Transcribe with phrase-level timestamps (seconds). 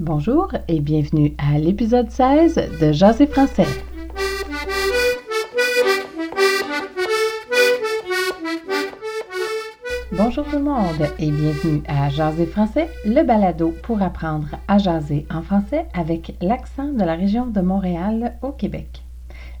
[0.00, 3.66] Bonjour et bienvenue à l'épisode 16 de Jaser français.
[10.12, 15.26] Bonjour tout le monde et bienvenue à Jaser français, le balado pour apprendre à jaser
[15.34, 19.02] en français avec l'accent de la région de Montréal au Québec.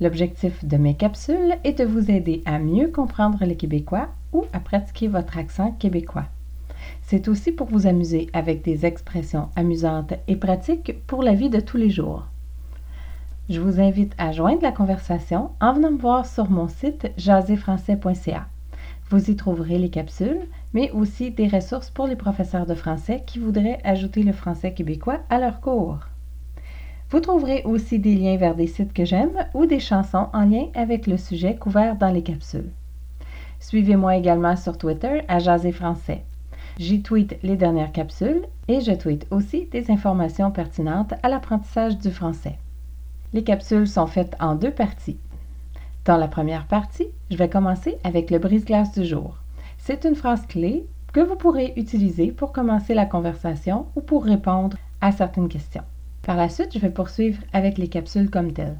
[0.00, 4.58] L'objectif de mes capsules est de vous aider à mieux comprendre les Québécois ou à
[4.58, 6.26] pratiquer votre accent québécois.
[7.14, 11.60] C'est aussi pour vous amuser avec des expressions amusantes et pratiques pour la vie de
[11.60, 12.26] tous les jours.
[13.48, 18.48] Je vous invite à joindre la conversation en venant me voir sur mon site jaserfrançais.ca.
[19.10, 20.40] Vous y trouverez les capsules,
[20.72, 25.20] mais aussi des ressources pour les professeurs de français qui voudraient ajouter le français québécois
[25.30, 26.00] à leur cours.
[27.10, 30.66] Vous trouverez aussi des liens vers des sites que j'aime ou des chansons en lien
[30.74, 32.72] avec le sujet couvert dans les capsules.
[33.60, 36.24] Suivez-moi également sur Twitter à Jaser Français.
[36.76, 42.10] J'y tweete les dernières capsules et je tweete aussi des informations pertinentes à l'apprentissage du
[42.10, 42.58] français.
[43.32, 45.18] Les capsules sont faites en deux parties.
[46.04, 49.38] Dans la première partie, je vais commencer avec le brise-glace du jour.
[49.78, 54.76] C'est une phrase clé que vous pourrez utiliser pour commencer la conversation ou pour répondre
[55.00, 55.84] à certaines questions.
[56.22, 58.78] Par la suite, je vais poursuivre avec les capsules comme telles.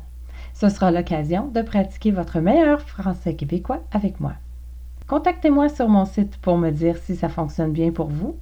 [0.53, 4.33] Ce sera l'occasion de pratiquer votre meilleur français québécois avec moi.
[5.15, 8.34] Contactez-moi sur mon site pour me dire si ça fonctionne bien pour vous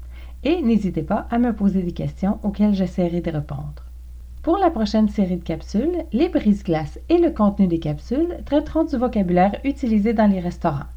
[0.42, 3.84] et n'hésitez pas à me poser des questions auxquelles j'essaierai de répondre.
[4.42, 8.96] Pour la prochaine série de capsules, les brises-glaces et le contenu des capsules traiteront du
[8.96, 10.88] vocabulaire utilisé dans les restaurants.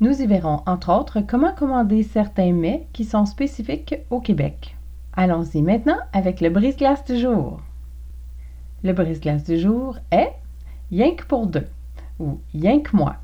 [0.00, 4.78] Nous y verrons entre autres comment commander certains mets qui sont spécifiques au Québec.
[5.12, 7.60] Allons-y maintenant avec le brise-glace du jour.
[8.82, 10.32] Le brise-glace du jour est
[10.90, 11.66] Yank pour deux
[12.18, 13.16] ou Yank moi.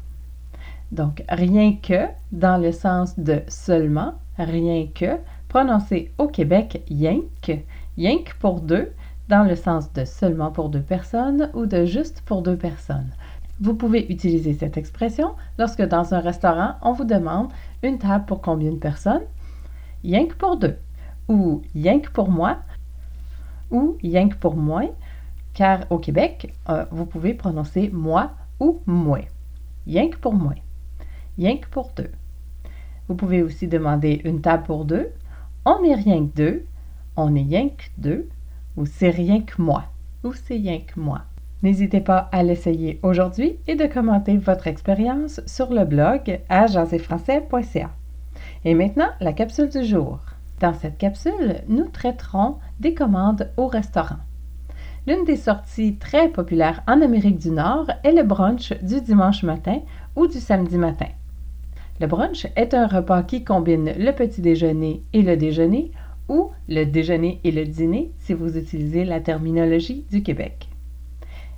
[0.90, 7.62] Donc, rien que dans le sens de seulement, rien que, prononcé au Québec yank,
[7.96, 8.92] yank pour deux,
[9.28, 13.10] dans le sens de seulement pour deux personnes ou de juste pour deux personnes.
[13.60, 17.48] Vous pouvez utiliser cette expression lorsque dans un restaurant, on vous demande
[17.82, 19.24] une table pour combien de personnes?
[20.04, 20.76] Yank pour deux,
[21.28, 22.58] ou yank pour moi,
[23.70, 24.84] ou yank pour moi,
[25.52, 28.30] car au Québec, euh, vous pouvez prononcer moi
[28.60, 29.20] ou moi.
[29.86, 30.54] Yank pour moi
[31.38, 32.10] rien que pour deux.
[33.08, 35.08] Vous pouvez aussi demander une table pour deux.
[35.64, 36.66] On n'est rien que deux.
[37.16, 38.28] On est rien que deux.
[38.76, 39.84] Ou c'est rien que moi.
[40.24, 41.22] Ou c'est rien que moi.
[41.62, 47.90] N'hésitez pas à l'essayer aujourd'hui et de commenter votre expérience sur le blog à jaséfrançais.ca.
[48.64, 50.20] Et maintenant, la capsule du jour.
[50.60, 54.18] Dans cette capsule, nous traiterons des commandes au restaurant.
[55.06, 59.80] L'une des sorties très populaires en Amérique du Nord est le brunch du dimanche matin
[60.14, 61.08] ou du samedi matin.
[62.00, 65.90] Le brunch est un repas qui combine le petit déjeuner et le déjeuner
[66.28, 70.68] ou le déjeuner et le dîner si vous utilisez la terminologie du Québec.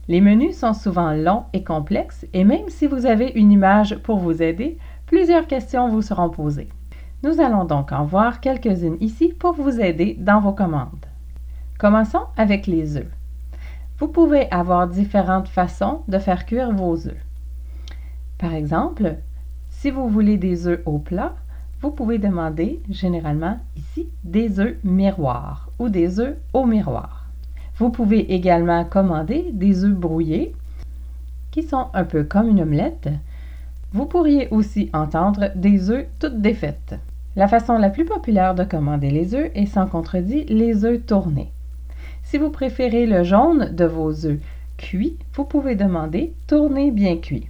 [0.09, 4.19] Les menus sont souvent longs et complexes et même si vous avez une image pour
[4.19, 6.71] vous aider, plusieurs questions vous seront posées.
[7.23, 11.07] Nous allons donc en voir quelques-unes ici pour vous aider dans vos commandes.
[11.79, 13.13] Commençons avec les œufs.
[13.99, 17.27] Vous pouvez avoir différentes façons de faire cuire vos œufs.
[18.39, 19.17] Par exemple,
[19.81, 21.35] si vous voulez des œufs au plat,
[21.81, 27.25] vous pouvez demander généralement ici des œufs miroirs ou des œufs au miroir.
[27.79, 30.55] Vous pouvez également commander des œufs brouillés
[31.51, 33.09] qui sont un peu comme une omelette.
[33.95, 36.97] Vous pourriez aussi entendre des œufs toutes défaites.
[37.35, 41.53] La façon la plus populaire de commander les œufs est sans contredit les œufs tournés.
[42.23, 44.41] Si vous préférez le jaune de vos œufs
[44.77, 47.50] cuits, vous pouvez demander tourné bien cuit.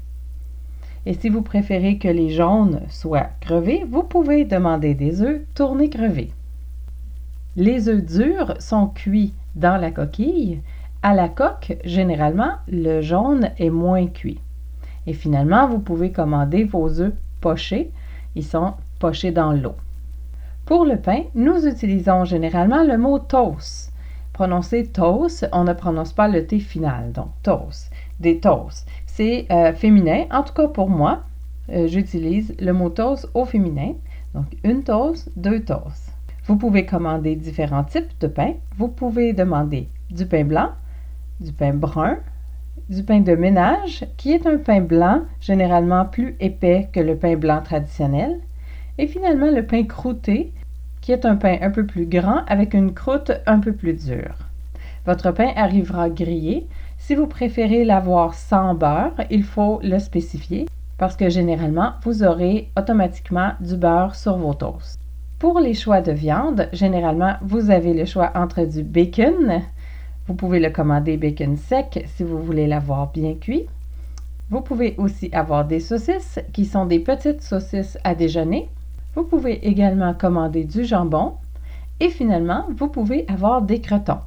[1.06, 5.88] Et si vous préférez que les jaunes soient crevés, vous pouvez demander des œufs tournés
[5.88, 6.30] crevés.
[7.56, 10.60] Les œufs durs sont cuits dans la coquille.
[11.02, 14.40] À la coque, généralement, le jaune est moins cuit.
[15.06, 17.90] Et finalement, vous pouvez commander vos œufs pochés.
[18.34, 19.74] Ils sont pochés dans l'eau.
[20.66, 23.92] Pour le pain, nous utilisons généralement le mot toast.
[24.34, 27.90] Prononcé toast, on ne prononce pas le T final, donc toast,
[28.20, 28.86] des toasts
[29.20, 30.24] euh, féminin.
[30.30, 31.24] En tout cas, pour moi,
[31.70, 33.94] euh, j'utilise le mot toast au féminin.
[34.34, 36.12] Donc, une toast, deux toasts.
[36.46, 38.54] Vous pouvez commander différents types de pain.
[38.76, 40.70] Vous pouvez demander du pain blanc,
[41.40, 42.18] du pain brun,
[42.88, 47.36] du pain de ménage, qui est un pain blanc généralement plus épais que le pain
[47.36, 48.40] blanc traditionnel,
[48.98, 50.52] et finalement le pain croûté,
[51.00, 54.36] qui est un pain un peu plus grand avec une croûte un peu plus dure.
[55.06, 56.66] Votre pain arrivera grillé
[57.00, 60.68] si vous préférez l'avoir sans beurre, il faut le spécifier
[60.98, 65.00] parce que généralement, vous aurez automatiquement du beurre sur vos toasts.
[65.38, 69.62] Pour les choix de viande, généralement, vous avez le choix entre du bacon.
[70.28, 73.64] Vous pouvez le commander bacon sec si vous voulez l'avoir bien cuit.
[74.50, 78.68] Vous pouvez aussi avoir des saucisses qui sont des petites saucisses à déjeuner.
[79.14, 81.32] Vous pouvez également commander du jambon.
[81.98, 84.20] Et finalement, vous pouvez avoir des crotons.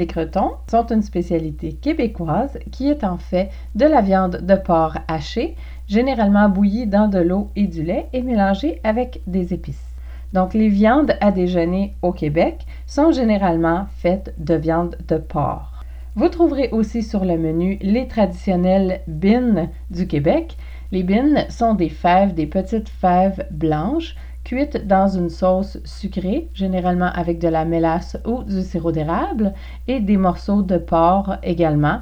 [0.00, 4.96] Les crotons sont une spécialité québécoise qui est en fait de la viande de porc
[5.08, 5.56] hachée,
[5.88, 9.94] généralement bouillie dans de l'eau et du lait et mélangée avec des épices.
[10.32, 15.84] Donc, les viandes à déjeuner au Québec sont généralement faites de viande de porc.
[16.16, 20.56] Vous trouverez aussi sur le menu les traditionnelles bines du Québec.
[20.92, 24.16] Les bines sont des fèves, des petites fèves blanches
[24.50, 29.52] cuites dans une sauce sucrée, généralement avec de la mélasse ou du sirop d'érable,
[29.86, 32.00] et des morceaux de porc également,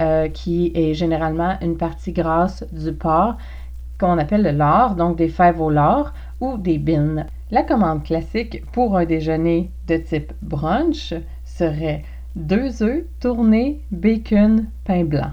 [0.00, 3.38] euh, qui est généralement une partie grasse du porc
[3.98, 7.26] qu'on appelle le lard, donc des fèves au lard ou des bines.
[7.50, 11.12] La commande classique pour un déjeuner de type brunch
[11.44, 12.04] serait
[12.36, 15.32] deux œufs tournés, bacon, pain blanc.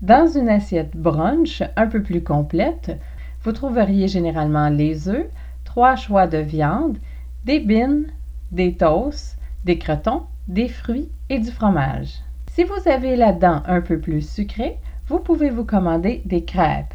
[0.00, 2.98] Dans une assiette brunch un peu plus complète,
[3.42, 5.26] vous trouveriez généralement les œufs,
[5.70, 6.98] trois choix de viande,
[7.44, 8.08] des bines,
[8.50, 12.12] des toasts, des crotons, des fruits et du fromage.
[12.50, 16.92] Si vous avez la dent un peu plus sucrée, vous pouvez vous commander des crêpes.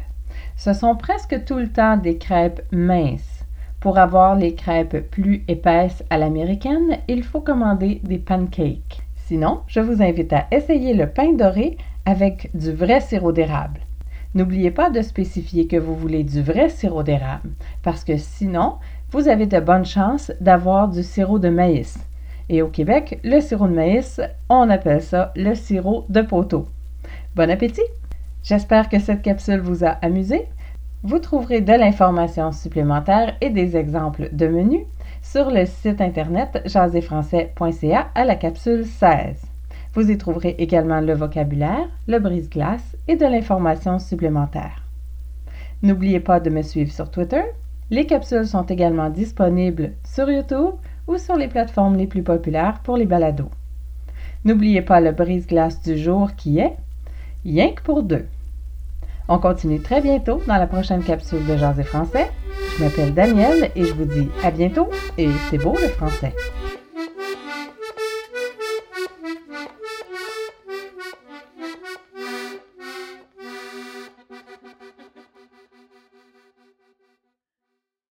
[0.56, 3.46] Ce sont presque tout le temps des crêpes minces
[3.80, 9.00] pour avoir les crêpes plus épaisses à l'américaine, il faut commander des pancakes.
[9.26, 13.85] Sinon, je vous invite à essayer le pain doré avec du vrai sirop d'érable.
[14.34, 17.50] N'oubliez pas de spécifier que vous voulez du vrai sirop d'érable,
[17.82, 18.74] parce que sinon,
[19.10, 21.98] vous avez de bonnes chances d'avoir du sirop de maïs.
[22.48, 26.68] Et au Québec, le sirop de maïs, on appelle ça le sirop de poteau.
[27.34, 27.80] Bon appétit!
[28.42, 30.46] J'espère que cette capsule vous a amusé.
[31.02, 34.86] Vous trouverez de l'information supplémentaire et des exemples de menus
[35.22, 39.55] sur le site internet jaséfrançais.ca à la capsule 16.
[39.96, 44.82] Vous y trouverez également le vocabulaire, le brise-glace et de l'information supplémentaire.
[45.82, 47.42] N'oubliez pas de me suivre sur Twitter.
[47.90, 50.74] Les capsules sont également disponibles sur YouTube
[51.06, 53.50] ou sur les plateformes les plus populaires pour les balados.
[54.44, 56.76] N'oubliez pas le brise-glace du jour qui est
[57.42, 58.26] Rien que pour deux.
[59.28, 62.30] On continue très bientôt dans la prochaine capsule de Jazz français.
[62.76, 66.34] Je m'appelle Danielle et je vous dis à bientôt et c'est beau le français.